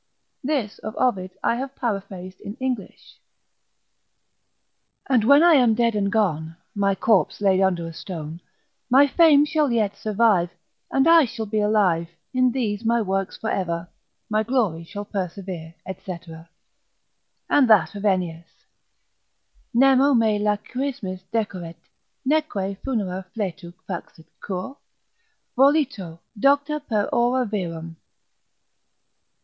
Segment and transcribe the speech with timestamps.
[0.43, 3.19] (This of Ovid I have paraphrased in English.)
[5.07, 8.41] And when I am dead and gone, My corpse laid under a stone
[8.89, 10.49] My fame shall yet survive,
[10.89, 13.89] And I shall be alive, In these my works for ever,
[14.27, 16.17] My glory shall persever, &c.
[17.47, 18.49] And that of Ennius,
[19.71, 21.77] Nemo me lachrymis decoret,
[22.25, 24.73] neque funera fletu Faxit, cur?
[25.55, 27.97] volito docta per ora virum.